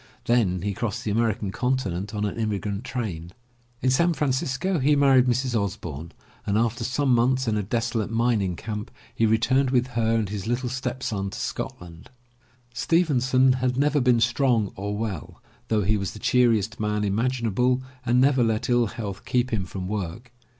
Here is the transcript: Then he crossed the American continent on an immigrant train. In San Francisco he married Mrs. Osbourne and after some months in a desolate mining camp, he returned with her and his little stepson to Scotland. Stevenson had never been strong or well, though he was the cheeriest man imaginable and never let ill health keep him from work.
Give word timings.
Then 0.25 0.63
he 0.63 0.73
crossed 0.73 1.03
the 1.03 1.11
American 1.11 1.51
continent 1.51 2.11
on 2.15 2.25
an 2.25 2.35
immigrant 2.39 2.83
train. 2.83 3.33
In 3.83 3.91
San 3.91 4.13
Francisco 4.13 4.79
he 4.79 4.95
married 4.95 5.27
Mrs. 5.27 5.53
Osbourne 5.55 6.11
and 6.43 6.57
after 6.57 6.83
some 6.83 7.13
months 7.13 7.47
in 7.47 7.55
a 7.55 7.61
desolate 7.61 8.09
mining 8.09 8.55
camp, 8.55 8.89
he 9.13 9.27
returned 9.27 9.69
with 9.69 9.89
her 9.89 10.15
and 10.15 10.29
his 10.29 10.47
little 10.47 10.69
stepson 10.69 11.29
to 11.29 11.37
Scotland. 11.37 12.09
Stevenson 12.73 13.53
had 13.53 13.77
never 13.77 14.01
been 14.01 14.19
strong 14.19 14.71
or 14.75 14.97
well, 14.97 15.39
though 15.67 15.83
he 15.83 15.97
was 15.97 16.13
the 16.13 16.17
cheeriest 16.17 16.79
man 16.79 17.03
imaginable 17.03 17.83
and 18.03 18.19
never 18.19 18.43
let 18.43 18.69
ill 18.71 18.87
health 18.87 19.23
keep 19.23 19.53
him 19.53 19.65
from 19.65 19.87
work. 19.87 20.31